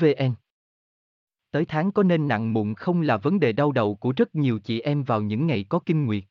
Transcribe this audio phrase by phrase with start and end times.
[0.00, 0.34] vn
[1.50, 4.58] Tới tháng có nên nặng mụn không là vấn đề đau đầu của rất nhiều
[4.58, 6.24] chị em vào những ngày có kinh nguyệt.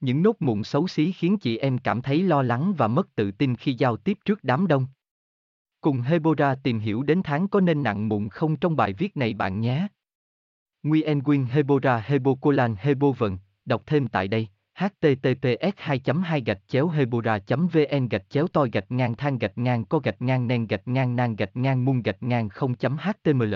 [0.00, 3.30] Những nốt mụn xấu xí khiến chị em cảm thấy lo lắng và mất tự
[3.30, 4.86] tin khi giao tiếp trước đám đông.
[5.80, 9.34] Cùng Hebora tìm hiểu đến tháng có nên nặng mụn không trong bài viết này
[9.34, 9.88] bạn nhé.
[10.82, 14.48] Nguyen Quyên Hebora Hebocolan Hebovần, đọc thêm tại đây
[14.82, 19.84] https 2 2 gạch chéo hebora vn gạch chéo toi gạch ngang than gạch ngang
[19.84, 23.54] co gạch ngang nen gạch ngang nan gạch ngang mung gạch ngang 0 html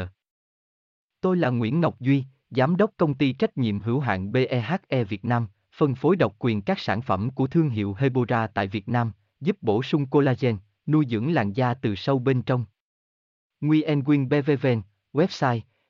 [1.20, 5.24] Tôi là Nguyễn Ngọc Duy, Giám đốc công ty trách nhiệm hữu hạn BEHE Việt
[5.24, 5.46] Nam,
[5.76, 9.56] phân phối độc quyền các sản phẩm của thương hiệu Hebora tại Việt Nam, giúp
[9.60, 12.64] bổ sung collagen, nuôi dưỡng làn da từ sâu bên trong.
[13.60, 15.60] Nguyen Nguyen BVVN, website